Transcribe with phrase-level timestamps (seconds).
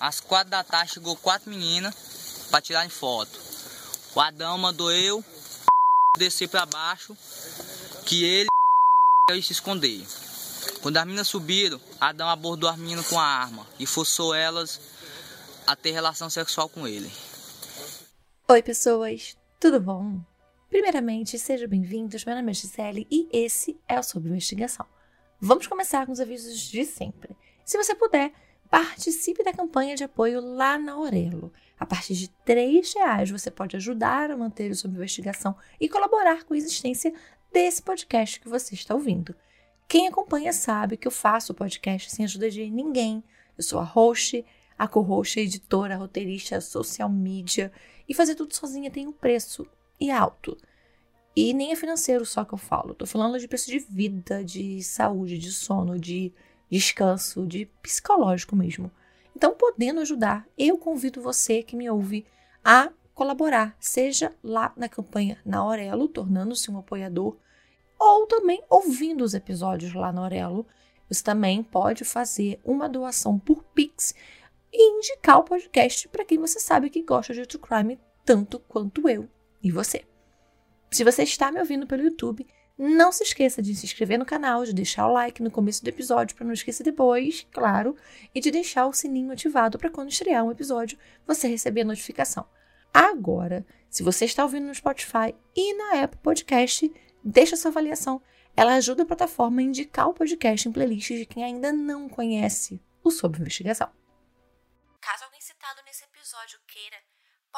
[0.00, 1.94] às quatro da tarde chegou quatro meninas
[2.50, 3.38] para tirar foto.
[4.14, 5.24] O Adão mandou eu
[6.16, 7.16] descer para baixo,
[8.04, 8.48] que ele
[9.30, 10.04] ia se esconder.
[10.82, 14.80] Quando as meninas subiram, Adão abordou as meninas com a arma e forçou elas
[15.66, 17.10] a ter relação sexual com ele.
[18.48, 20.20] Oi, pessoas, tudo bom?
[20.70, 22.24] Primeiramente, sejam bem-vindos.
[22.24, 24.86] Meu nome é Gisele e esse é o Sob Investigação.
[25.40, 27.36] Vamos começar com os avisos de sempre.
[27.64, 28.32] Se você puder,
[28.70, 31.52] participe da campanha de apoio lá na Aurelo.
[31.78, 36.44] A partir de R$ reais você pode ajudar a manter o Sob Investigação e colaborar
[36.44, 37.12] com a existência
[37.52, 39.34] desse podcast que você está ouvindo.
[39.88, 43.24] Quem acompanha sabe que eu faço o podcast sem ajuda de ninguém.
[43.56, 44.44] Eu sou a host,
[44.78, 47.72] a co-host, a editora, a roteirista, a social media.
[48.06, 49.66] E fazer tudo sozinha tem um preço
[49.98, 50.58] e alto.
[51.34, 52.94] E nem é financeiro só que eu falo.
[52.94, 56.34] Tô falando de preço de vida, de saúde, de sono, de
[56.70, 58.90] descanso, de psicológico mesmo.
[59.34, 62.26] Então, podendo ajudar, eu convido você que me ouve
[62.64, 67.36] a colaborar, seja lá na campanha na Aurelo, tornando-se um apoiador,
[67.98, 70.66] ou também ouvindo os episódios lá na Aurelo.
[71.08, 74.14] Você também pode fazer uma doação por Pix
[74.72, 79.08] e indicar o podcast para quem você sabe que gosta de true crime tanto quanto
[79.08, 79.28] eu
[79.62, 80.04] e você.
[80.90, 82.46] Se você está me ouvindo pelo YouTube,
[82.78, 85.88] não se esqueça de se inscrever no canal, de deixar o like no começo do
[85.88, 87.96] episódio para não esquecer depois, claro,
[88.32, 92.48] e de deixar o sininho ativado para quando estrear um episódio você receber a notificação.
[92.94, 96.92] Agora, se você está ouvindo no Spotify e na Apple Podcast,
[97.24, 98.22] deixa sua avaliação.
[98.56, 102.80] Ela ajuda a plataforma a indicar o podcast em playlists de quem ainda não conhece
[103.02, 103.90] o Sob Investigação.
[105.00, 106.96] Caso alguém citado nesse episódio queira,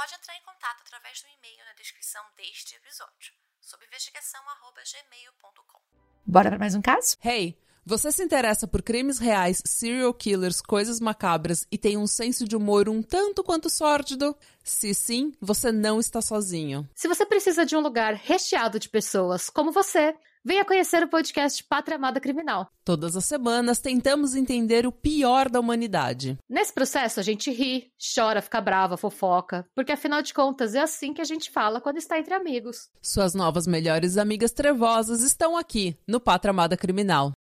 [0.00, 5.78] pode entrar em contato através do e-mail na descrição deste episódio sob investigação@gmail.com.
[6.24, 7.18] Bora para mais um caso?
[7.22, 12.48] Hey, você se interessa por crimes reais, serial killers, coisas macabras e tem um senso
[12.48, 14.34] de humor um tanto quanto sórdido?
[14.64, 16.88] Se sim, você não está sozinho.
[16.94, 21.62] Se você precisa de um lugar recheado de pessoas como você, Venha conhecer o podcast
[21.64, 22.66] Pátria Amada Criminal.
[22.82, 26.38] Todas as semanas tentamos entender o pior da humanidade.
[26.48, 31.12] Nesse processo a gente ri, chora, fica brava, fofoca, porque afinal de contas é assim
[31.12, 32.88] que a gente fala quando está entre amigos.
[33.02, 37.32] Suas novas melhores amigas trevosas estão aqui no Pátria Amada Criminal.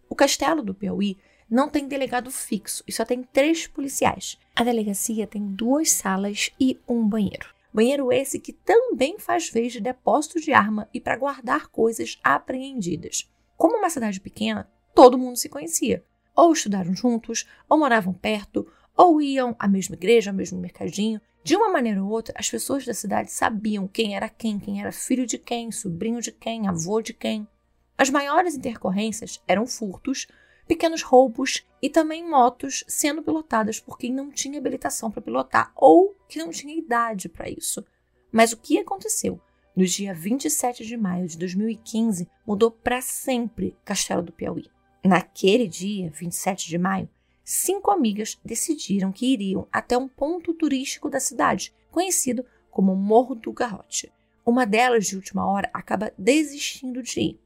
[0.10, 1.18] O castelo do Piauí
[1.50, 4.38] não tem delegado fixo e só tem três policiais.
[4.56, 7.54] A delegacia tem duas salas e um banheiro.
[7.74, 13.30] Banheiro esse que também faz vez de depósito de arma e para guardar coisas apreendidas.
[13.62, 16.04] Como uma cidade pequena, todo mundo se conhecia.
[16.36, 18.68] Ou estudaram juntos, ou moravam perto,
[18.98, 21.22] ou iam à mesma igreja, ao mesmo mercadinho.
[21.44, 24.92] De uma maneira ou outra, as pessoas da cidade sabiam quem era quem, quem era
[24.92, 27.48] filho de quem, sobrinho de quem, avô de quem.
[27.96, 30.26] As maiores intercorrências eram furtos,
[30.68, 36.16] pequenos roubos e também motos sendo pilotadas por quem não tinha habilitação para pilotar ou
[36.28, 37.86] que não tinha idade para isso.
[38.32, 39.40] Mas o que aconteceu?
[39.76, 44.70] No dia 27 de maio de 2015, mudou para sempre Castelo do Piauí.
[45.04, 47.10] Naquele dia, 27 de maio,
[47.44, 53.52] cinco amigas decidiram que iriam até um ponto turístico da cidade, conhecido como Morro do
[53.52, 54.12] Garrote.
[54.46, 57.40] Uma delas, de última hora, acaba desistindo de ir.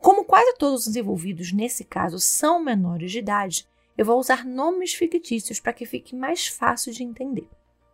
[0.00, 3.66] Como quase todos os envolvidos nesse caso são menores de idade,
[3.96, 7.48] eu vou usar nomes fictícios para que fique mais fácil de entender.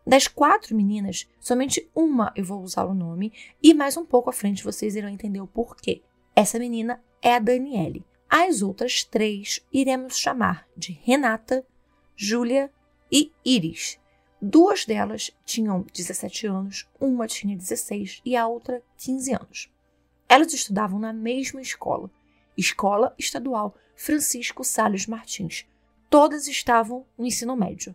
[0.07, 4.33] Das quatro meninas, somente uma eu vou usar o nome e mais um pouco à
[4.35, 6.03] frente vocês irão entender o porquê.
[6.37, 8.05] Essa menina é a Daniele.
[8.29, 11.67] As outras três iremos chamar de Renata,
[12.15, 12.71] Júlia
[13.11, 13.99] e Iris.
[14.43, 19.73] Duas delas tinham 17 anos, uma tinha 16 e a outra 15 anos.
[20.29, 22.11] Elas estudavam na mesma escola,
[22.57, 25.67] Escola Estadual Francisco Salles Martins.
[26.11, 27.95] Todas estavam no ensino médio.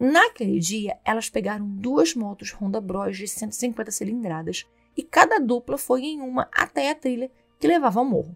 [0.00, 4.64] Naquele dia, elas pegaram duas motos Honda Bros de 150 cilindradas
[4.96, 8.34] e cada dupla foi em uma até a trilha que levava ao morro.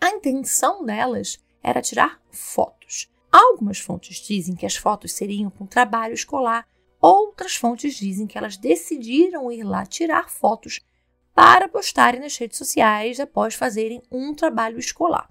[0.00, 3.10] A intenção delas era tirar fotos.
[3.32, 6.68] Algumas fontes dizem que as fotos seriam com trabalho escolar,
[7.00, 10.78] outras fontes dizem que elas decidiram ir lá tirar fotos
[11.34, 15.28] para postarem nas redes sociais após fazerem um trabalho escolar.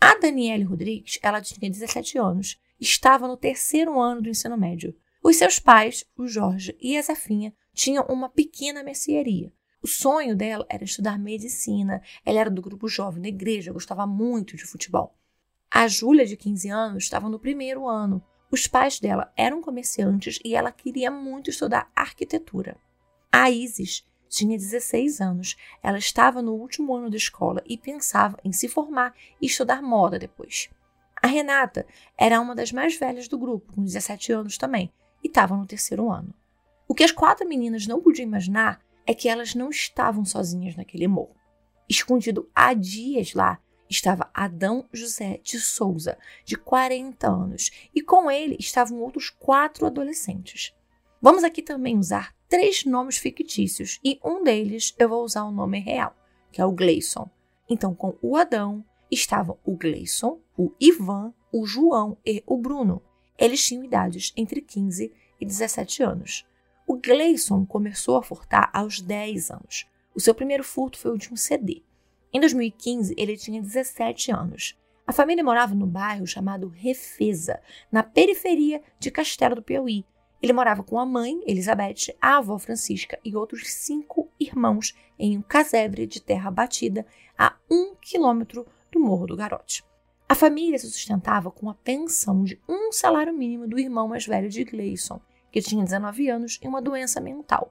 [0.00, 4.94] A Daniele Rodrigues, ela tinha 17 anos, estava no terceiro ano do ensino médio.
[5.22, 9.52] Os seus pais, o Jorge e a Zefinha, tinham uma pequena mercearia.
[9.82, 12.02] O sonho dela era estudar medicina.
[12.24, 15.16] Ela era do grupo jovem da igreja, gostava muito de futebol.
[15.70, 18.22] A Júlia, de 15 anos, estava no primeiro ano.
[18.50, 22.76] Os pais dela eram comerciantes e ela queria muito estudar arquitetura.
[23.30, 25.56] A Isis tinha 16 anos.
[25.82, 30.18] Ela estava no último ano da escola e pensava em se formar e estudar moda
[30.18, 30.70] depois.
[31.26, 31.84] A Renata
[32.16, 34.92] era uma das mais velhas do grupo, com 17 anos também,
[35.24, 36.32] e estava no terceiro ano.
[36.86, 41.08] O que as quatro meninas não podiam imaginar é que elas não estavam sozinhas naquele
[41.08, 41.34] morro.
[41.88, 43.58] Escondido há dias lá
[43.90, 50.72] estava Adão José de Souza, de 40 anos, e com ele estavam outros quatro adolescentes.
[51.20, 55.80] Vamos aqui também usar três nomes fictícios e um deles eu vou usar o nome
[55.80, 56.14] real,
[56.52, 57.28] que é o Gleison.
[57.68, 63.02] Então, com o Adão estavam o Gleison, o Ivan, o João e o Bruno.
[63.38, 66.46] Eles tinham idades entre 15 e 17 anos.
[66.86, 69.86] O Gleison começou a furtar aos 10 anos.
[70.14, 71.82] O seu primeiro furto foi o de um CD.
[72.32, 74.78] Em 2015, ele tinha 17 anos.
[75.06, 77.60] A família morava no bairro chamado Refeza,
[77.92, 80.04] na periferia de Castelo do Piauí,
[80.42, 85.42] ele morava com a mãe, Elizabeth, a avó Francisca e outros cinco irmãos em um
[85.42, 87.06] casebre de terra batida
[87.38, 89.84] a um quilômetro do Morro do Garote.
[90.28, 94.48] A família se sustentava com a pensão de um salário mínimo do irmão mais velho
[94.48, 95.20] de Gleison,
[95.52, 97.70] que tinha 19 anos e uma doença mental.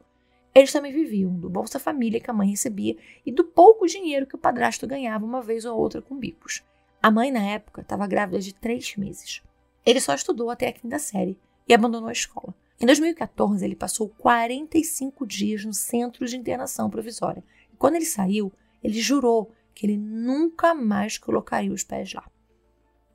[0.53, 2.95] Eles também viviam do Bolsa Família que a mãe recebia
[3.25, 6.63] e do pouco dinheiro que o padrasto ganhava uma vez ou outra com bicos.
[7.03, 9.43] A mãe, na época, estava grávida de três meses.
[9.85, 11.37] Ele só estudou até a quinta série
[11.67, 12.55] e abandonou a escola.
[12.79, 17.43] Em 2014, ele passou 45 dias no centro de internação provisória.
[17.71, 18.51] E quando ele saiu,
[18.83, 22.25] ele jurou que ele nunca mais colocaria os pés lá.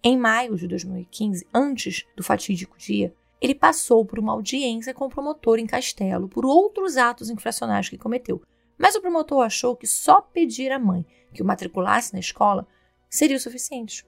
[0.05, 5.11] Em maio de 2015, antes do fatídico dia, ele passou por uma audiência com o
[5.11, 8.43] promotor em Castelo por outros atos infracionais que cometeu.
[8.79, 12.67] Mas o promotor achou que só pedir à mãe que o matriculasse na escola
[13.09, 14.07] seria o suficiente.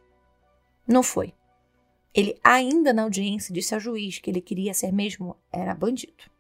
[0.87, 1.35] Não foi.
[2.15, 6.31] Ele, ainda na audiência, disse ao juiz que ele queria ser mesmo era bandido.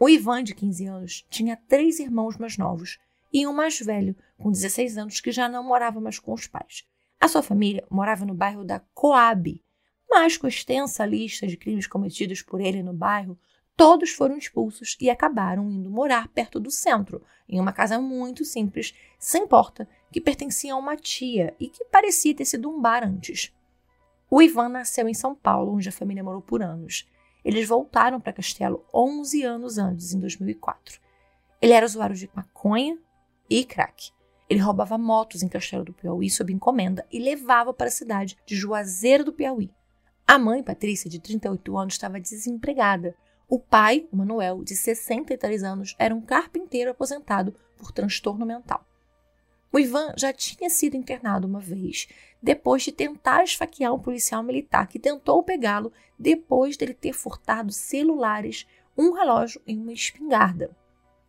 [0.00, 2.98] O Ivan, de 15 anos, tinha três irmãos mais novos
[3.32, 6.86] e um mais velho, com 16 anos, que já não morava mais com os pais.
[7.20, 9.62] A sua família morava no bairro da Coab,
[10.08, 13.38] mas com extensa lista de crimes cometidos por ele no bairro,
[13.76, 18.94] todos foram expulsos e acabaram indo morar perto do centro, em uma casa muito simples,
[19.18, 23.52] sem porta, que pertencia a uma tia e que parecia ter sido um bar antes.
[24.30, 27.08] O Ivan nasceu em São Paulo, onde a família morou por anos.
[27.44, 31.00] Eles voltaram para Castelo 11 anos antes, em 2004.
[31.60, 32.98] Ele era usuário de maconha
[33.48, 34.10] e crack.
[34.48, 38.56] Ele roubava motos em Castelo do Piauí sob encomenda e levava para a cidade de
[38.56, 39.70] Juazeiro do Piauí.
[40.26, 43.14] A mãe, Patrícia, de 38 anos, estava desempregada.
[43.48, 48.84] O pai, Manuel, de 63 anos, era um carpinteiro aposentado por transtorno mental.
[49.70, 52.08] O Ivan já tinha sido internado uma vez,
[52.42, 58.66] depois de tentar esfaquear um policial militar que tentou pegá-lo depois dele ter furtado celulares,
[58.96, 60.74] um relógio e uma espingarda.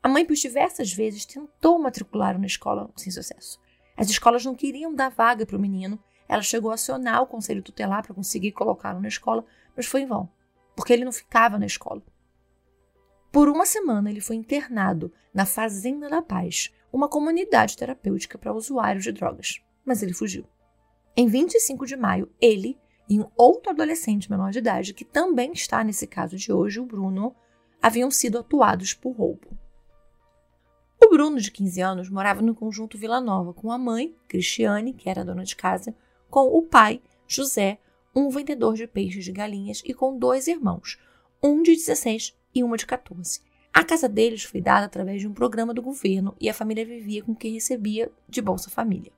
[0.02, 3.60] A mãe, por diversas vezes, tentou matricular na escola sem sucesso.
[3.98, 6.02] As escolas não queriam dar vaga para o menino.
[6.28, 9.44] Ela chegou a acionar o conselho tutelar para conseguir colocá-lo na escola,
[9.76, 10.30] mas foi em vão,
[10.76, 12.02] porque ele não ficava na escola.
[13.32, 19.04] Por uma semana, ele foi internado na Fazenda da Paz, uma comunidade terapêutica para usuários
[19.04, 20.46] de drogas, mas ele fugiu.
[21.16, 22.80] Em 25 de maio, ele
[23.10, 26.86] e um outro adolescente menor de idade, que também está nesse caso de hoje, o
[26.86, 27.36] Bruno,
[27.82, 29.58] haviam sido atuados por roubo.
[31.10, 35.10] O Bruno, de 15 anos, morava no conjunto Vila Nova com a mãe, Cristiane, que
[35.10, 35.96] era dona de casa,
[36.30, 37.80] com o pai, José,
[38.16, 41.00] um vendedor de peixes de galinhas, e com dois irmãos,
[41.42, 43.42] um de 16 e uma de 14.
[43.74, 47.24] A casa deles foi dada através de um programa do governo e a família vivia
[47.24, 49.12] com o que recebia de Bolsa Família.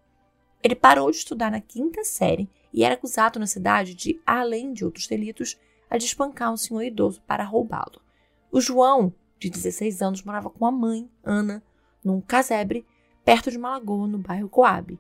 [0.63, 4.86] Ele parou de estudar na quinta série e era acusado na cidade de, além de
[4.86, 8.01] outros delitos, a de espancar um senhor idoso para roubá-lo.
[8.50, 11.62] O João, de 16 anos, morava com a mãe, Ana,
[12.03, 12.86] num casebre
[13.24, 15.00] perto de uma lagoa no bairro Coab,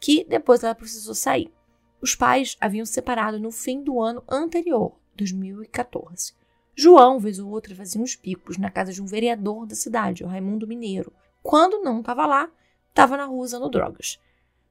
[0.00, 1.52] que depois ela precisou sair.
[2.00, 6.34] Os pais haviam se separado no fim do ano anterior, 2014.
[6.74, 10.26] João, vez ou outra, fazia uns picos na casa de um vereador da cidade, o
[10.26, 11.12] Raimundo Mineiro.
[11.42, 12.50] Quando não estava lá,
[12.88, 14.18] estava na rua usando drogas.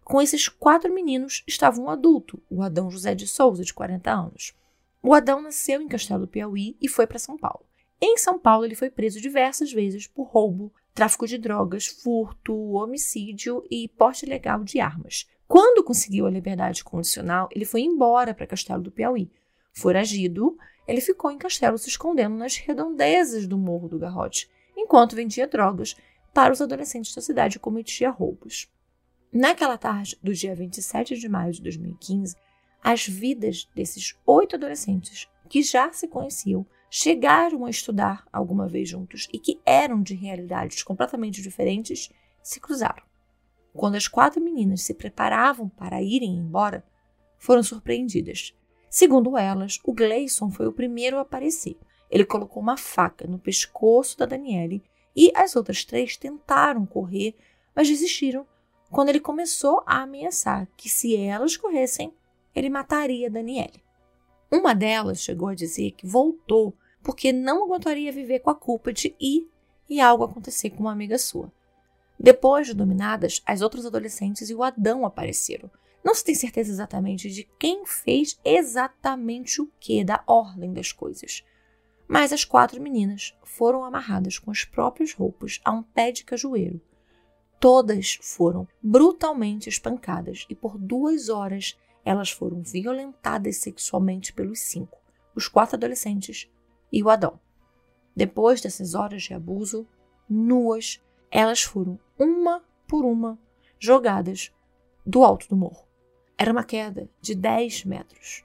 [0.04, 4.54] Com esses quatro meninos estava um adulto, o Adão José de Souza, de 40 anos.
[5.02, 7.66] O Adão nasceu em Castelo do Piauí e foi para São Paulo.
[8.02, 13.64] Em São Paulo, ele foi preso diversas vezes por roubo, tráfico de drogas, furto, homicídio
[13.70, 15.28] e porte ilegal de armas.
[15.48, 19.30] Quando conseguiu a liberdade condicional, ele foi embora para Castelo do Piauí.
[19.74, 20.58] Foragido,
[20.88, 25.96] ele ficou em Castelo se escondendo nas redondezas do Morro do Garrote, enquanto vendia drogas
[26.34, 28.70] para os adolescentes da cidade e cometia roubos.
[29.32, 32.36] Naquela tarde do dia 27 de maio de 2015,
[32.84, 39.26] as vidas desses oito adolescentes que já se conheciam, chegaram a estudar alguma vez juntos
[39.32, 42.12] e que eram de realidades completamente diferentes,
[42.44, 43.02] se cruzaram.
[43.74, 46.86] Quando as quatro meninas se preparavam para irem embora,
[47.38, 48.54] foram surpreendidas.
[48.90, 51.78] Segundo elas, o Gleison foi o primeiro a aparecer.
[52.10, 54.84] Ele colocou uma faca no pescoço da Daniele
[55.16, 57.38] e as outras três tentaram correr,
[57.74, 58.46] mas desistiram
[58.90, 62.14] quando ele começou a ameaçar que se elas corressem,
[62.54, 63.82] ele mataria Daniele.
[64.52, 69.16] Uma delas chegou a dizer que voltou porque não aguentaria viver com a culpa de
[69.20, 69.50] ir
[69.90, 71.52] e algo acontecer com uma amiga sua.
[72.20, 75.70] Depois de dominadas, as outras adolescentes e o Adão apareceram.
[76.04, 81.44] Não se tem certeza exatamente de quem fez exatamente o que da ordem das coisas.
[82.08, 86.82] Mas as quatro meninas foram amarradas com as próprias roupas a um pé de cajueiro.
[87.60, 94.98] Todas foram brutalmente espancadas e por duas horas elas foram violentadas sexualmente pelos cinco,
[95.36, 96.52] os quatro adolescentes
[96.92, 97.40] e o Adão.
[98.16, 99.88] Depois dessas horas de abuso,
[100.30, 103.40] nuas, elas foram uma por uma
[103.80, 104.52] jogadas
[105.06, 105.88] do alto do morro.
[106.38, 108.44] Era uma queda de 10 metros.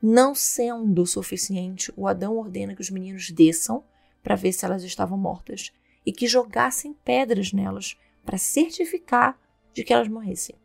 [0.00, 3.84] Não sendo suficiente, o Adão ordena que os meninos desçam
[4.22, 5.72] para ver se elas estavam mortas
[6.04, 9.38] e que jogassem pedras nelas para certificar
[9.72, 10.56] de que elas morressem.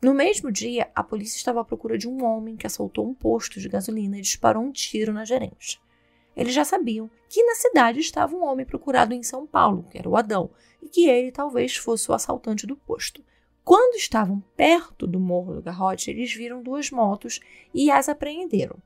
[0.00, 3.60] No mesmo dia, a polícia estava à procura de um homem que assaltou um posto
[3.60, 5.80] de gasolina e disparou um tiro na gerente.
[6.36, 10.08] Eles já sabiam que na cidade estava um homem procurado em São Paulo, que era
[10.08, 10.50] o Adão,
[10.82, 13.24] e que ele talvez fosse o assaltante do posto.
[13.64, 17.40] Quando estavam perto do Morro do Garrote, eles viram duas motos
[17.72, 18.76] e as apreenderam.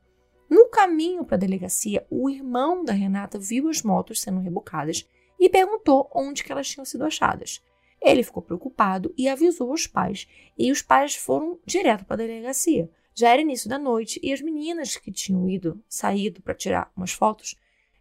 [0.49, 5.49] No caminho para a delegacia, o irmão da Renata viu as motos sendo rebocadas e
[5.49, 7.61] perguntou onde elas tinham sido achadas.
[8.01, 10.27] Ele ficou preocupado e avisou os pais,
[10.57, 12.89] e os pais foram direto para a delegacia.
[13.17, 17.11] Já era início da noite e as meninas que tinham ido, saído para tirar umas
[17.11, 17.55] fotos,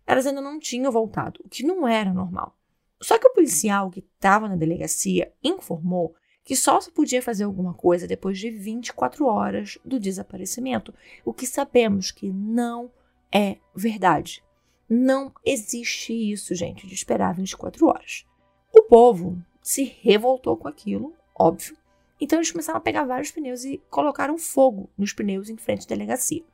[0.06, 2.54] elas ainda não tinham voltado, o que não era normal.
[3.00, 7.72] Só que o policial que estava na delegacia informou que só se podia fazer alguma
[7.72, 10.92] coisa depois de 24 horas do desaparecimento,
[11.24, 12.90] o que sabemos que não
[13.32, 14.44] é verdade.
[14.86, 18.26] Não existe isso, gente, de esperar 24 horas.
[18.70, 21.74] O povo se revoltou com aquilo, óbvio.
[22.20, 25.88] Então eles começaram a pegar vários pneus e colocaram fogo nos pneus em frente à
[25.88, 26.44] delegacia.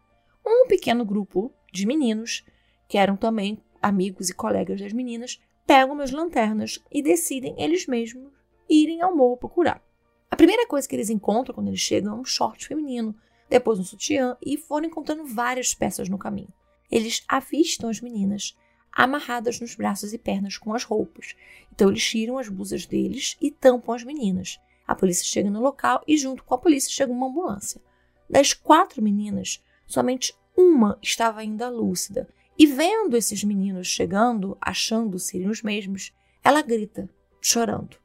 [0.44, 2.44] Um pequeno grupo de meninos,
[2.88, 8.32] que eram também amigos e colegas das meninas, pegam umas lanternas e decidem eles mesmos
[8.68, 9.82] irem ao morro procurar.
[10.30, 13.14] A primeira coisa que eles encontram quando eles chegam é um short feminino,
[13.48, 16.52] depois um sutiã e foram encontrando várias peças no caminho.
[16.90, 18.56] Eles avistam as meninas
[18.90, 21.34] amarradas nos braços e pernas com as roupas.
[21.72, 24.58] Então eles tiram as blusas deles e tampam as meninas.
[24.86, 27.80] A polícia chega no local e, junto com a polícia, chega uma ambulância.
[28.28, 32.28] Das quatro meninas, somente uma estava ainda lúcida.
[32.58, 36.12] E vendo esses meninos chegando, achando serem os mesmos,
[36.44, 37.08] ela grita,
[37.40, 37.96] chorando.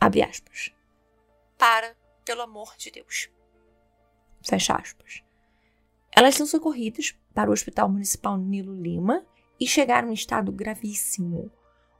[0.00, 0.72] Abre aspas.
[1.56, 3.30] Para, pelo amor de Deus.
[4.42, 5.22] Fecha aspas.
[6.10, 9.24] Elas são socorridas para o Hospital Municipal Nilo Lima
[9.58, 11.50] e chegaram em estado gravíssimo.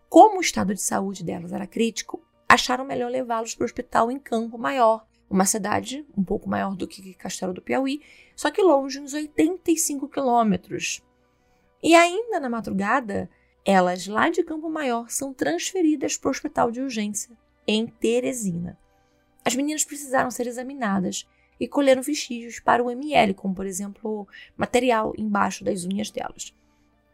[0.09, 4.19] Como o estado de saúde delas era crítico, acharam melhor levá-los para o hospital em
[4.19, 8.01] Campo Maior, uma cidade um pouco maior do que Castelo do Piauí,
[8.37, 11.03] só que longe, uns 85 quilômetros.
[11.83, 13.29] E ainda na madrugada,
[13.65, 17.37] elas lá de Campo Maior são transferidas para o hospital de urgência,
[17.67, 18.79] em Teresina.
[19.45, 21.27] As meninas precisaram ser examinadas
[21.59, 26.55] e colheram vestígios para o ML, como por exemplo material embaixo das unhas delas.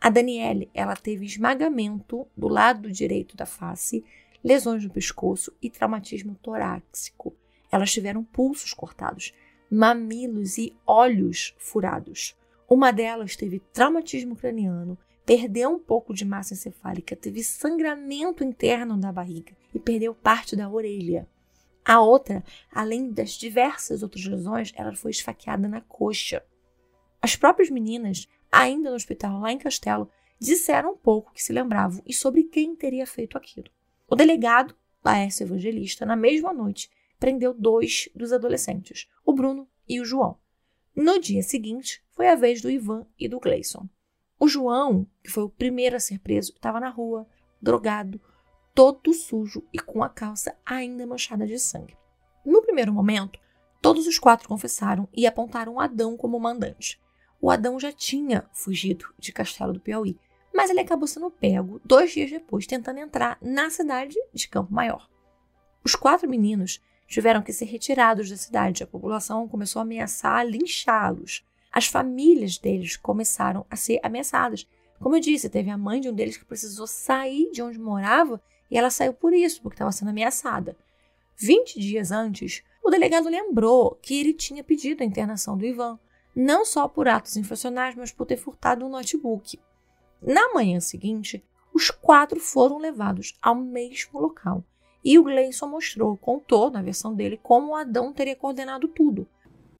[0.00, 4.04] A Daniele, ela teve esmagamento do lado direito da face,
[4.42, 7.34] lesões no pescoço e traumatismo torácico.
[7.70, 9.32] Elas tiveram pulsos cortados,
[9.70, 12.36] mamilos e olhos furados.
[12.68, 19.12] Uma delas teve traumatismo craniano, perdeu um pouco de massa encefálica, teve sangramento interno da
[19.12, 21.28] barriga e perdeu parte da orelha.
[21.84, 26.44] A outra, além das diversas outras lesões, ela foi esfaqueada na coxa.
[27.22, 32.02] As próprias meninas ainda no hospital lá em Castelo, disseram um pouco que se lembravam
[32.06, 33.70] e sobre quem teria feito aquilo.
[34.10, 34.74] O delegado,
[35.04, 36.90] Laércio Evangelista, na mesma noite,
[37.20, 40.36] prendeu dois dos adolescentes, o Bruno e o João.
[40.96, 43.88] No dia seguinte, foi a vez do Ivan e do Gleison.
[44.36, 47.24] O João, que foi o primeiro a ser preso, estava na rua,
[47.62, 48.20] drogado,
[48.74, 51.96] todo sujo e com a calça ainda manchada de sangue.
[52.44, 53.38] No primeiro momento,
[53.80, 57.00] todos os quatro confessaram e apontaram Adão como mandante.
[57.40, 60.18] O Adão já tinha fugido de Castelo do Piauí,
[60.54, 65.08] mas ele acabou sendo pego dois dias depois, tentando entrar na cidade de Campo Maior.
[65.84, 68.82] Os quatro meninos tiveram que ser retirados da cidade.
[68.82, 71.44] A população começou a ameaçar linchá-los.
[71.72, 74.66] As famílias deles começaram a ser ameaçadas.
[75.00, 78.40] Como eu disse, teve a mãe de um deles que precisou sair de onde morava
[78.70, 80.76] e ela saiu por isso, porque estava sendo ameaçada.
[81.36, 85.98] 20 dias antes, o delegado lembrou que ele tinha pedido a internação do Ivan,
[86.36, 89.58] não só por atos infracionais, mas por ter furtado um notebook.
[90.22, 94.64] Na manhã seguinte, os quatro foram levados ao mesmo local
[95.04, 99.26] e o Gleison mostrou, contou na versão dele, como o Adão teria coordenado tudo.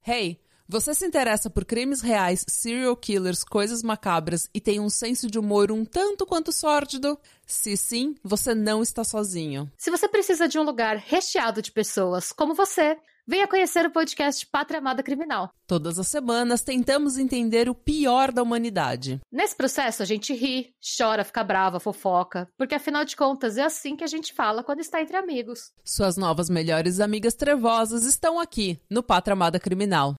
[0.05, 5.29] Hey, você se interessa por crimes reais, serial killers, coisas macabras e tem um senso
[5.29, 7.19] de humor um tanto quanto sórdido?
[7.45, 9.69] Se sim, você não está sozinho.
[9.77, 14.45] Se você precisa de um lugar recheado de pessoas como você, venha conhecer o podcast
[14.47, 15.53] Pátria Amada Criminal.
[15.67, 19.19] Todas as semanas tentamos entender o pior da humanidade.
[19.31, 23.95] Nesse processo a gente ri, chora, fica brava, fofoca, porque afinal de contas é assim
[23.95, 25.71] que a gente fala quando está entre amigos.
[25.83, 30.15] Suas novas melhores amigas trevosas estão aqui no Pátria Amada Criminal.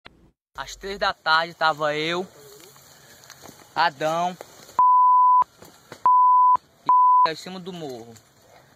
[0.58, 2.28] Às três da tarde tava eu,
[3.76, 4.36] Adão
[7.28, 8.14] e em cima do morro.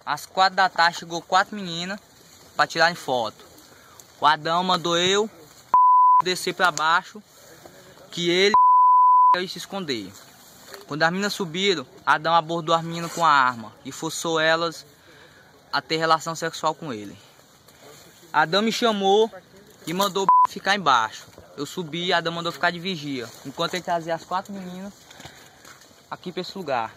[0.06, 2.00] Às quatro da tarde chegou quatro meninas
[2.56, 3.55] para tirarem foto.
[4.20, 5.30] O Adão mandou eu
[6.24, 7.22] descer para baixo,
[8.12, 8.54] que ele
[9.36, 10.12] ia se esconder.
[10.88, 14.86] Quando as meninas subiram, Adão abordou as meninas com a arma e forçou elas
[15.72, 17.18] a ter relação sexual com ele.
[18.32, 19.30] Adão me chamou
[19.86, 21.28] e mandou ficar embaixo.
[21.58, 23.30] Eu subi e Adão mandou ficar de vigia.
[23.46, 24.94] Enquanto ele trazia as quatro meninas
[26.10, 26.94] aqui para esse lugar.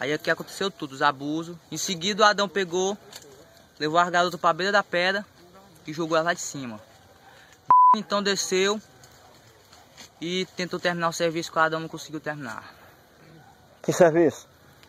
[0.00, 1.56] Aí aqui aconteceu tudo, os abusos.
[1.70, 2.98] Em seguida o Adão pegou,
[3.78, 5.24] levou as garotas para a beira da pedra
[5.86, 6.80] e jogou elas lá de cima.
[7.96, 8.80] Então desceu
[10.20, 12.72] e tentou terminar o serviço o Adão não conseguiu terminar.
[13.82, 14.46] Que serviço?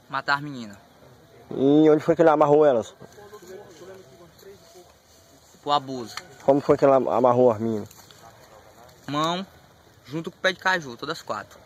[0.10, 0.78] Matar as meninas.
[1.52, 2.94] E onde foi que ele amarrou elas?
[5.62, 6.16] Por abuso.
[6.44, 7.90] Como foi que ele amarrou as meninas?
[9.08, 9.46] Mão,
[10.06, 11.60] junto com o pé de caju, todas quatro.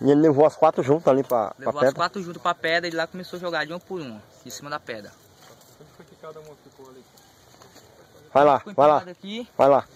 [0.00, 1.94] E ele levou as quatro juntas ali pra, Levou pra as pedra?
[1.94, 4.70] quatro junto pra pedra e lá começou a jogar de uma por uma, em cima
[4.70, 5.12] da pedra.
[8.32, 9.88] Vai lá, Ficou vai lá, empilhado aqui, vai lá.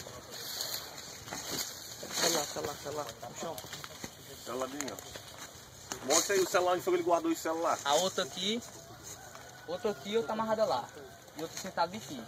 [2.12, 3.06] Celular, celular, celular.
[3.28, 3.56] No chão.
[4.44, 4.96] Celularzinho.
[6.06, 7.78] Mostra aí o celular onde foi que ele guardou o celular.
[7.84, 8.62] a outra aqui,
[9.68, 10.84] outra aqui e outra amarrada lá.
[11.36, 12.22] E outra sentada aqui.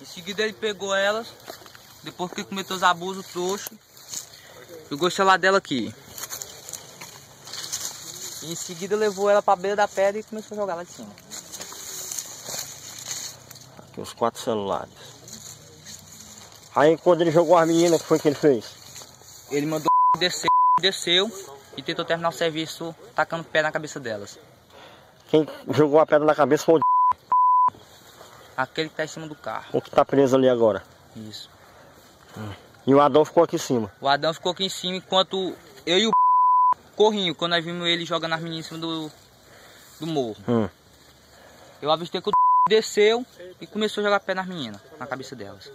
[0.00, 1.28] Em seguida ele pegou elas,
[2.02, 3.78] depois que ele cometeu os abusos, trouxe.
[4.90, 5.94] Jogou o celular dela aqui.
[8.42, 10.90] E em seguida levou ela pra beira da pedra e começou a jogar lá de
[10.90, 11.25] cima.
[13.96, 14.92] Aqui os quatro celulares.
[16.74, 19.46] Aí quando ele jogou as meninas, o que foi que ele fez?
[19.50, 21.30] Ele mandou descer, desceu
[21.78, 24.38] e tentou terminar o serviço tacando pé na cabeça delas.
[25.28, 26.80] Quem jogou a pedra na cabeça foi o.
[28.54, 29.66] Aquele que tá em cima do carro.
[29.72, 30.82] o que tá preso ali agora.
[31.16, 31.48] Isso.
[32.86, 33.90] E o Adão ficou aqui em cima.
[33.98, 35.56] O Adão ficou aqui em cima enquanto
[35.86, 36.10] eu e o
[36.94, 39.10] corrinho, quando nós vimos ele jogando as meninas em cima do,
[40.00, 40.36] do morro.
[40.46, 40.68] Hum.
[41.80, 43.24] Eu avistei que o desceu
[43.60, 45.70] e começou a jogar pé nas meninas, na cabeça delas.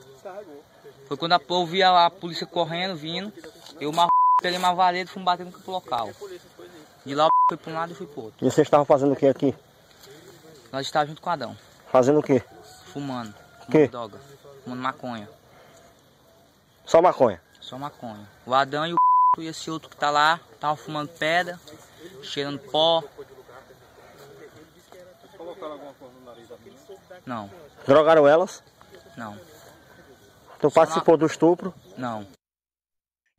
[1.08, 3.32] Foi quando a- eu vi a, a polícia correndo, vindo,
[3.80, 4.08] eu mar...
[4.42, 6.10] peguei uma vareta e fui bater no campo local.
[7.06, 8.46] De lá fui para um lado e fui pro outro.
[8.46, 9.56] E vocês estavam fazendo o que aqui?
[10.72, 11.58] Nós estávamos junto com o Adão,
[11.92, 12.42] Fazendo o quê?
[12.94, 13.34] fumando,
[13.66, 14.20] fumando droga,
[14.64, 15.30] fumando maconha,
[16.86, 17.42] Só maconha.
[17.60, 18.28] só maconha.
[18.46, 18.98] O Adão e o
[19.40, 21.60] e esse outro que tá lá, estavam fumando pedra,
[22.22, 23.02] cheirando pó.
[27.26, 27.50] Não,
[27.86, 28.64] Drogaram elas.
[29.18, 29.38] não,
[30.60, 31.74] Tu participou do estupro.
[31.98, 32.28] não.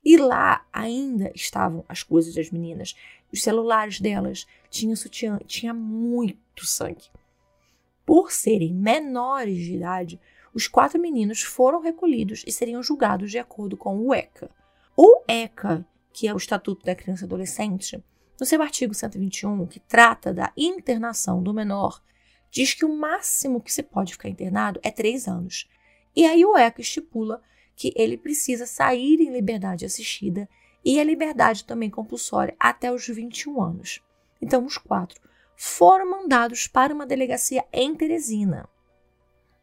[0.05, 2.97] E lá ainda estavam as coisas das meninas.
[3.33, 7.09] Os celulares delas tinham sutiã, tinha muito sangue.
[8.05, 10.21] Por serem menores de idade,
[10.53, 14.51] os quatro meninos foram recolhidos e seriam julgados de acordo com o ECA.
[14.97, 18.03] O ECA, que é o Estatuto da Criança e Adolescente,
[18.41, 22.03] no seu artigo 121, que trata da internação do menor,
[22.53, 25.69] diz que o máximo que se pode ficar internado é três anos.
[26.15, 27.43] E aí o ECA estipula
[27.75, 30.49] que ele precisa sair em liberdade assistida
[30.85, 34.01] e a liberdade também compulsória até os 21 anos.
[34.41, 35.21] Então, os quatro
[35.57, 38.69] foram mandados para uma delegacia em Teresina.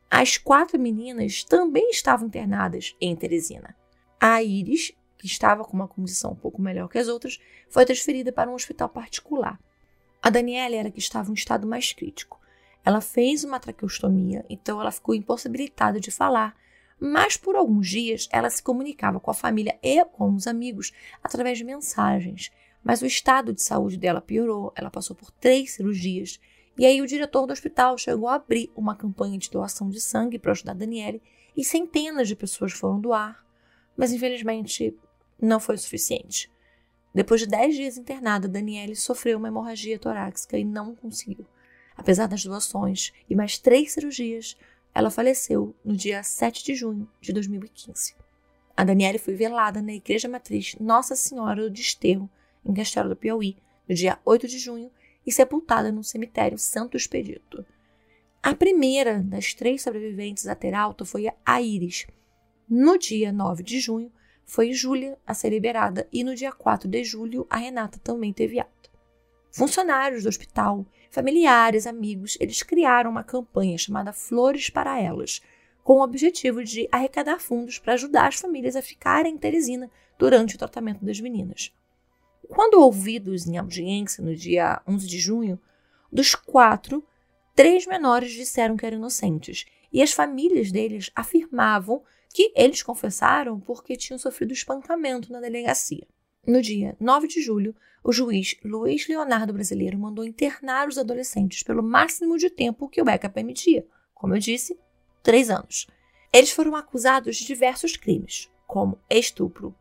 [0.10, 3.76] As quatro meninas também estavam internadas em Teresina.
[4.20, 8.32] A Iris, que estava com uma condição um pouco melhor que as outras, foi transferida
[8.32, 9.60] para um hospital particular.
[10.22, 12.40] A Daniela era que estava em um estado mais crítico.
[12.86, 16.56] Ela fez uma traqueostomia, então ela ficou impossibilitada de falar,
[17.00, 20.92] mas por alguns dias ela se comunicava com a família e com os amigos
[21.24, 22.52] através de mensagens.
[22.84, 26.40] Mas o estado de saúde dela piorou, ela passou por três cirurgias
[26.78, 30.40] e aí o diretor do hospital chegou a abrir uma campanha de doação de sangue
[30.40, 31.22] para ajudar Daniele
[31.56, 33.46] e centenas de pessoas foram doar,
[33.98, 34.98] mas infelizmente
[35.42, 36.50] não foi o suficiente.
[37.14, 41.46] Depois de 10 dias internada, Daniele sofreu uma hemorragia torácica e não conseguiu.
[42.00, 44.56] Apesar das doações e mais três cirurgias,
[44.96, 48.16] ela faleceu no dia 7 de junho de 2015.
[48.76, 52.30] A Daniele foi velada na Igreja Matriz Nossa Senhora do Desterro,
[52.66, 54.90] em Castelo do Piauí, no dia 8 de junho,
[55.28, 57.66] e sepultada no cemitério Santo Expedito.
[58.42, 62.08] A primeira das três sobreviventes a ter alta foi a Iris.
[62.70, 64.10] No dia 9 de junho,
[64.46, 68.58] foi Júlia a ser liberada e no dia 4 de julho, a Renata também teve
[68.58, 68.79] alta.
[69.52, 75.42] Funcionários do hospital, familiares, amigos, eles criaram uma campanha chamada Flores para Elas,
[75.84, 80.56] com o objetivo de arrecadar fundos para ajudar as famílias a ficarem em Teresina durante
[80.56, 81.74] o tratamento das meninas.
[82.48, 85.60] Quando ouvidos em audiência no dia 11 de junho,
[86.12, 87.04] dos quatro,
[87.56, 93.96] três menores disseram que eram inocentes e as famílias deles afirmavam que eles confessaram porque
[93.96, 96.08] tinham sofrido espancamento na delegacia.
[96.50, 101.84] No dia 9 de julho, o juiz Luiz Leonardo Brasileiro mandou internar os adolescentes pelo
[101.84, 103.86] máximo de tempo que o ECA permitia,
[104.16, 104.76] como eu disse,
[105.22, 105.86] três anos.
[106.34, 109.76] Eles foram acusados de diversos crimes, como estupro,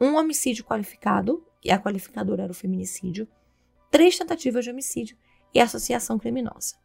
[0.00, 3.28] um homicídio qualificado, e a qualificadora era o feminicídio,
[3.90, 5.18] três tentativas de homicídio
[5.52, 6.76] e associação criminosa.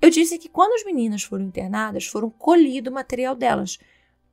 [0.00, 3.80] Eu disse que quando as meninas foram internadas, foram colhido o material delas.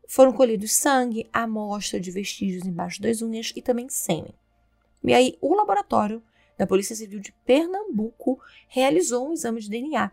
[0.07, 4.33] Foram colhidos sangue, amostra de vestígios embaixo das unhas e também sêmen.
[5.03, 6.23] E aí, o laboratório
[6.57, 10.09] da Polícia Civil de Pernambuco realizou um exame de DNA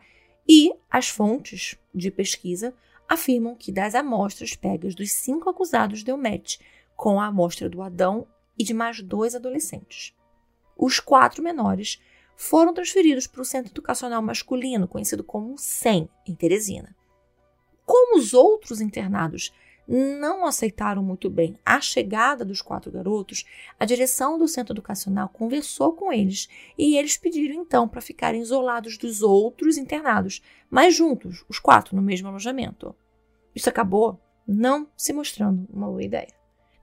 [0.46, 2.74] e as fontes de pesquisa
[3.08, 6.58] afirmam que das amostras pegas dos cinco acusados deu match
[6.96, 8.26] com a amostra do Adão
[8.58, 10.14] e de mais dois adolescentes.
[10.76, 12.00] Os quatro menores
[12.36, 16.94] foram transferidos para o Centro Educacional Masculino, conhecido como SEM, em Teresina.
[17.86, 19.52] Como os outros internados
[19.86, 23.44] não aceitaram muito bem a chegada dos quatro garotos,
[23.78, 28.96] a direção do centro educacional conversou com eles e eles pediram então para ficarem isolados
[28.96, 32.94] dos outros internados, mas juntos, os quatro, no mesmo alojamento.
[33.54, 36.32] Isso acabou não se mostrando uma boa ideia.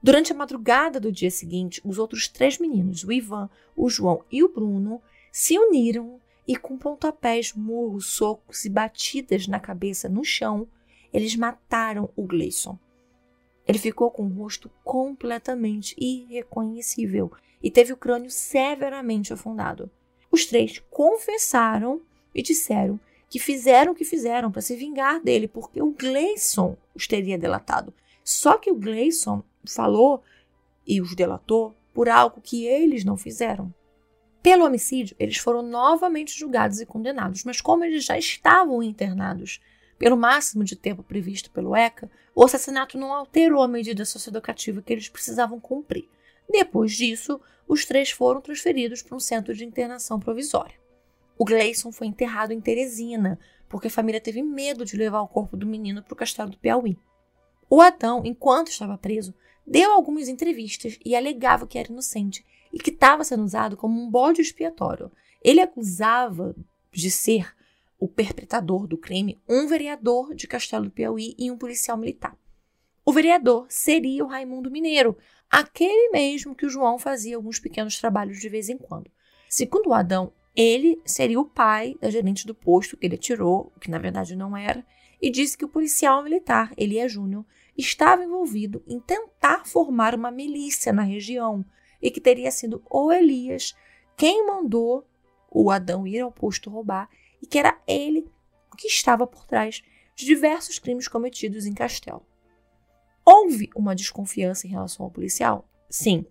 [0.02, 4.42] Durante a madrugada do dia seguinte, os outros três meninos, o Ivan, o João e
[4.42, 10.66] o Bruno, se uniram e, com pontapés, murros, socos e batidas na cabeça no chão,
[11.12, 12.78] eles mataram o Gleison.
[13.66, 17.30] Ele ficou com o rosto completamente irreconhecível
[17.62, 19.90] e teve o crânio severamente afundado.
[20.30, 22.00] Os três confessaram
[22.34, 22.98] e disseram
[23.28, 27.94] que fizeram o que fizeram para se vingar dele, porque o Gleison os teria delatado.
[28.24, 30.22] Só que o Gleison falou
[30.86, 33.72] e os delatou por algo que eles não fizeram.
[34.42, 39.60] Pelo homicídio, eles foram novamente julgados e condenados, mas como eles já estavam internados
[40.02, 44.92] pelo máximo de tempo previsto pelo ECA, o assassinato não alterou a medida socioeducativa que
[44.92, 46.08] eles precisavam cumprir.
[46.50, 50.74] Depois disso, os três foram transferidos para um centro de internação provisória.
[51.38, 53.38] O Gleison foi enterrado em Teresina,
[53.68, 56.58] porque a família teve medo de levar o corpo do menino para o castelo do
[56.58, 56.98] Piauí.
[57.70, 59.32] O Adão, enquanto estava preso,
[59.64, 64.10] deu algumas entrevistas e alegava que era inocente e que estava sendo usado como um
[64.10, 65.12] bode expiatório.
[65.44, 66.56] Ele acusava
[66.90, 67.54] de ser
[68.02, 72.36] o perpetrador do crime um vereador de Castelo do Piauí e um policial militar.
[73.04, 75.16] O vereador seria o Raimundo Mineiro,
[75.48, 79.08] aquele mesmo que o João fazia alguns pequenos trabalhos de vez em quando.
[79.48, 83.88] Segundo o Adão, ele seria o pai da gerente do posto que ele atirou, que
[83.88, 84.84] na verdade não era,
[85.20, 87.46] e disse que o policial militar, Elia Júnior,
[87.78, 91.64] estava envolvido em tentar formar uma milícia na região
[92.02, 93.76] e que teria sido o Elias
[94.16, 95.06] quem mandou
[95.48, 97.08] o Adão ir ao posto roubar
[97.42, 98.26] e que era ele
[98.78, 99.82] que estava por trás
[100.14, 102.24] de diversos crimes cometidos em Castelo.
[103.24, 105.68] Houve uma desconfiança em relação ao policial?
[105.90, 106.24] Sim.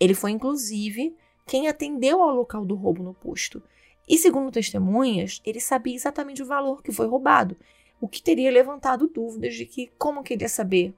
[0.00, 1.14] Ele foi, inclusive,
[1.46, 3.62] quem atendeu ao local do roubo no posto.
[4.08, 7.56] E, segundo testemunhas, ele sabia exatamente o valor que foi roubado
[8.00, 10.94] o que teria levantado dúvidas de que como queria saber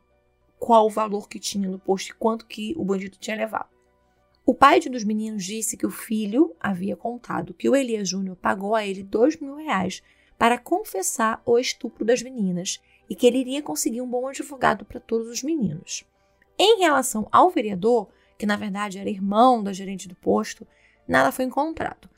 [0.58, 3.68] qual o valor que tinha no posto e quanto que o bandido tinha levado.
[4.50, 8.08] O pai de um dos meninos disse que o filho havia contado que o Elias
[8.08, 10.02] Júnior pagou a ele dois mil reais
[10.36, 14.98] para confessar o estupro das meninas e que ele iria conseguir um bom advogado para
[14.98, 16.04] todos os meninos.
[16.58, 20.66] Em relação ao vereador, que na verdade era irmão da gerente do posto,
[21.06, 22.10] nada foi encontrado.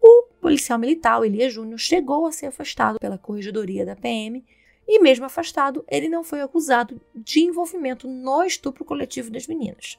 [0.00, 4.44] O policial militar, Elias Júnior, chegou a ser afastado pela corregedoria da PM
[4.86, 9.98] e, mesmo afastado, ele não foi acusado de envolvimento no estupro coletivo das meninas.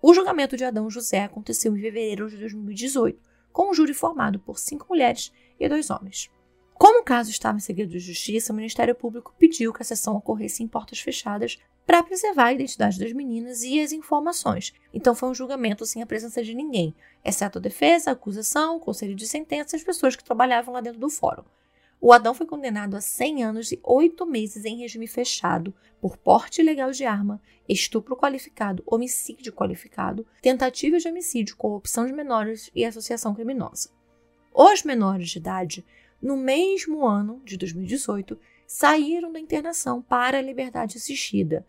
[0.00, 3.18] O julgamento de Adão José aconteceu em fevereiro de 2018,
[3.52, 6.30] com um júri formado por cinco mulheres e dois homens.
[6.74, 10.14] Como o caso estava em segredo de justiça, o Ministério Público pediu que a sessão
[10.14, 14.74] ocorresse em portas fechadas para preservar a identidade das meninas e as informações.
[14.92, 18.80] Então foi um julgamento sem a presença de ninguém, exceto a defesa, a acusação, o
[18.80, 21.44] conselho de sentença e as pessoas que trabalhavam lá dentro do fórum.
[22.00, 26.60] O Adão foi condenado a 100 anos e 8 meses em regime fechado por porte
[26.60, 33.34] ilegal de arma, estupro qualificado, homicídio qualificado, tentativa de homicídio, corrupção de menores e associação
[33.34, 33.90] criminosa.
[34.54, 35.84] Os menores de idade
[36.20, 41.66] no mesmo ano de 2018, saíram da internação para a liberdade assistida,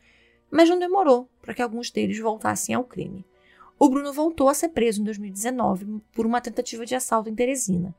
[0.49, 3.25] mas não demorou para que alguns deles voltassem ao crime.
[3.77, 7.93] O Bruno voltou a ser preso em 2019 por uma tentativa de assalto em Teresina.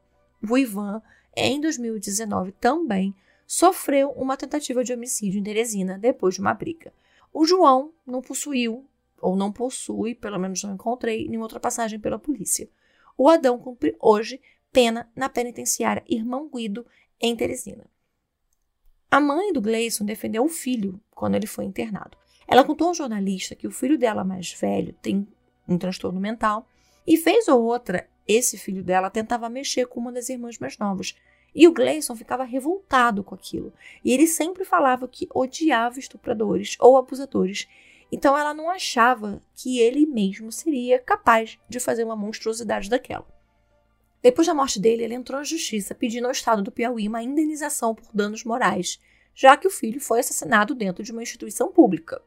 [0.49, 1.01] O Ivan,
[1.47, 3.15] em 2019 também,
[3.47, 6.93] sofreu uma tentativa de homicídio em Teresina depois de uma briga.
[7.33, 8.85] O João não possuiu,
[9.21, 12.69] ou não possui, pelo menos não encontrei, nenhuma outra passagem pela polícia.
[13.17, 14.41] O Adão cumpre hoje
[14.73, 16.87] pena na penitenciária Irmão Guido,
[17.21, 17.87] em Teresina.
[19.11, 22.17] A mãe do Gleison defendeu o filho quando ele foi internado.
[22.47, 25.27] Ela contou a um jornalista que o filho dela mais velho tem
[25.67, 26.67] um transtorno mental
[27.07, 31.17] e fez ou outra esse filho dela tentava mexer com uma das irmãs mais novas.
[31.55, 33.73] E o Gleison ficava revoltado com aquilo.
[34.05, 37.67] E ele sempre falava que odiava estupradores ou abusadores.
[38.13, 43.27] Então ela não achava que ele mesmo seria capaz de fazer uma monstruosidade daquela.
[44.23, 47.95] Depois da morte dele, ele entrou na justiça pedindo ao Estado do Piauí uma indenização
[47.95, 49.01] por danos morais,
[49.35, 52.21] já que o filho foi assassinado dentro de uma instituição pública.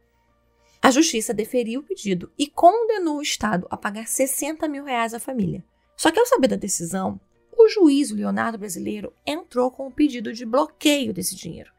[0.81, 5.19] A justiça deferiu o pedido e condenou o Estado a pagar 60 mil reais à
[5.19, 5.63] família.
[6.01, 7.21] Só que ao saber da decisão,
[7.55, 11.71] o juiz Leonardo Brasileiro entrou com um pedido de bloqueio desse dinheiro.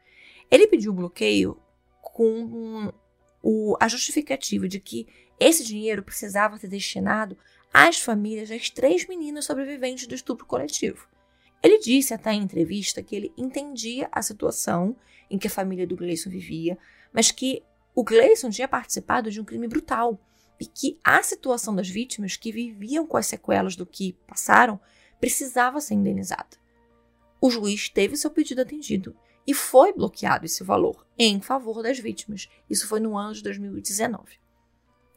[0.49, 1.59] Ele pediu o bloqueio
[2.01, 2.89] com
[3.41, 5.05] o, a justificativa de que
[5.37, 7.37] esse dinheiro precisava ser destinado
[7.73, 11.05] às famílias das três meninas sobreviventes do estupro coletivo.
[11.61, 14.95] Ele disse até em entrevista que ele entendia a situação
[15.29, 16.77] em que a família do Gleison vivia,
[17.11, 17.61] mas que
[17.93, 20.17] o Gleison tinha participado de um crime brutal
[20.63, 24.79] e que a situação das vítimas que viviam com as sequelas do que passaram
[25.19, 26.57] precisava ser indenizada.
[27.41, 29.13] O juiz teve seu pedido atendido
[29.45, 32.47] e foi bloqueado esse valor em favor das vítimas.
[32.69, 34.39] Isso foi no ano de 2019.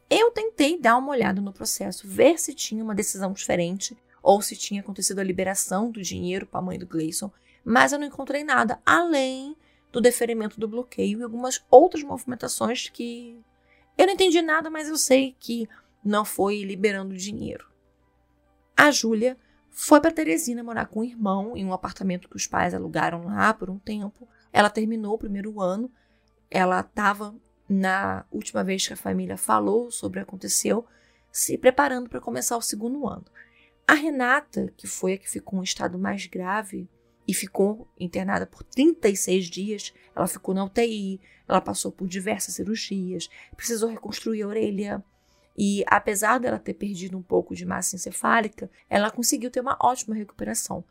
[0.09, 4.53] Eu tentei dar uma olhada no processo, ver se tinha uma decisão diferente ou se
[4.53, 7.31] tinha acontecido a liberação do dinheiro para a mãe do Gleison,
[7.63, 9.55] mas eu não encontrei nada além
[9.93, 13.39] do deferimento do bloqueio e algumas outras movimentações que
[13.97, 15.67] eu não entendi nada, mas eu sei que
[16.03, 17.67] não foi liberando dinheiro.
[18.75, 19.37] A Júlia
[19.71, 23.53] foi para Teresina morar com o irmão em um apartamento que os pais alugaram lá
[23.53, 24.27] por um tempo.
[24.53, 25.91] Ela terminou o primeiro ano,
[26.49, 27.35] ela estava
[27.67, 30.85] na última vez que a família falou sobre o que aconteceu,
[31.31, 33.25] se preparando para começar o segundo ano.
[33.87, 36.89] A Renata, que foi a que ficou em estado mais grave
[37.27, 43.29] e ficou internada por 36 dias, ela ficou na UTI, ela passou por diversas cirurgias,
[43.55, 45.03] precisou reconstruir a orelha.
[45.57, 50.15] E apesar dela ter perdido um pouco de massa encefálica, ela conseguiu ter uma ótima
[50.15, 50.83] recuperação.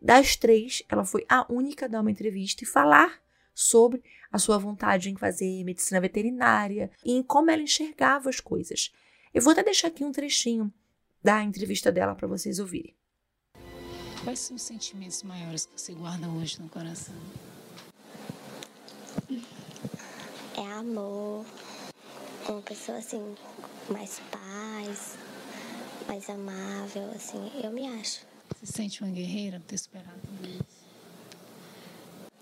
[0.00, 3.22] Das três, ela foi a única a dar uma entrevista e falar
[3.54, 4.02] sobre
[4.32, 8.92] a sua vontade em fazer medicina veterinária e em como ela enxergava as coisas.
[9.32, 10.72] Eu vou até deixar aqui um trechinho
[11.22, 12.94] da entrevista dela para vocês ouvirem.
[14.24, 17.14] Quais são os sentimentos maiores que você guarda hoje no coração?
[20.56, 21.44] É amor,
[22.48, 23.36] uma pessoa assim,
[23.90, 25.18] mais paz,
[26.08, 28.24] mais amável, assim, eu me acho.
[28.62, 30.84] Você sente uma guerreira por ter superado tudo isso?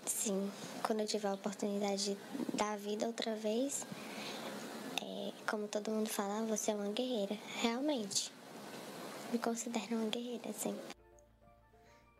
[0.05, 0.49] Sim,
[0.83, 2.17] quando eu tiver a oportunidade de
[2.55, 3.85] dar a vida outra vez,
[5.01, 7.37] é, como todo mundo fala, você é uma guerreira.
[7.61, 8.31] Realmente.
[9.33, 10.73] Me considero uma guerreira, sim.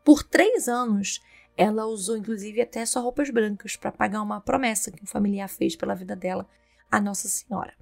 [0.04, 1.22] Por três anos,
[1.56, 5.76] ela usou inclusive até só roupas brancas para pagar uma promessa que um familiar fez
[5.76, 6.48] pela vida dela,
[6.92, 7.74] a Nossa Senhora.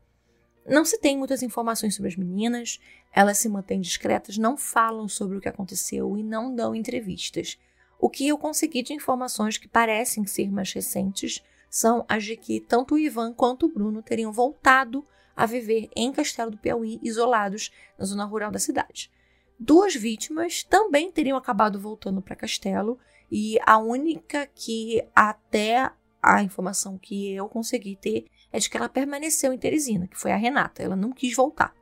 [0.67, 2.79] Não se tem muitas informações sobre as meninas,
[3.11, 7.57] elas se mantêm discretas, não falam sobre o que aconteceu e não dão entrevistas.
[7.99, 12.59] O que eu consegui de informações que parecem ser mais recentes são as de que
[12.59, 15.05] tanto o Ivan quanto o Bruno teriam voltado
[15.35, 19.09] a viver em Castelo do Piauí, isolados na zona rural da cidade.
[19.63, 22.97] Duas vítimas também teriam acabado voltando para Castelo
[23.31, 25.87] e a única que até
[26.19, 30.31] a informação que eu consegui ter é de que ela permaneceu em Teresina, que foi
[30.31, 30.81] a Renata.
[30.81, 31.75] Ela não quis voltar.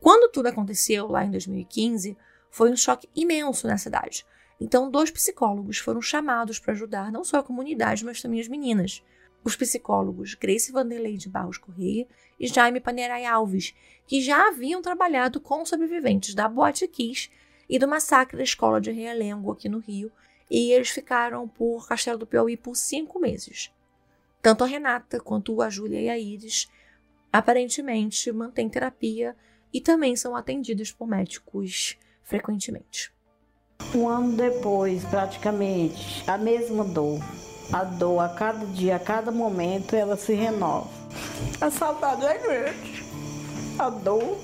[0.00, 2.16] Quando tudo aconteceu lá em 2015,
[2.50, 4.26] foi um choque imenso na cidade.
[4.60, 9.00] Então, dois psicólogos foram chamados para ajudar não só a comunidade, mas também as meninas.
[9.46, 15.40] Os psicólogos Grace Vanderlei de Barros Correia e Jaime Panerai Alves, que já haviam trabalhado
[15.40, 17.30] com sobreviventes da Boate Kiss
[17.68, 20.10] e do massacre da escola de Realengo aqui no Rio,
[20.50, 23.72] e eles ficaram por Castelo do Piauí por cinco meses.
[24.42, 26.68] Tanto a Renata quanto a Júlia e a Iris
[27.32, 29.36] aparentemente mantêm terapia
[29.72, 33.12] e também são atendidas por médicos frequentemente.
[33.94, 37.20] Um ano depois, praticamente, a mesma dor.
[37.72, 40.88] A dor a cada dia, a cada momento, ela se renova.
[41.60, 43.04] A saudade é grande.
[43.78, 44.38] A dor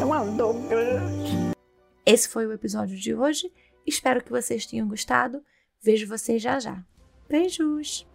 [0.00, 1.54] é uma dor grande.
[2.04, 3.52] Esse foi o episódio de hoje.
[3.86, 5.42] Espero que vocês tenham gostado.
[5.80, 6.84] Vejo vocês já já.
[7.28, 8.06] Beijos!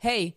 [0.00, 0.36] Hey,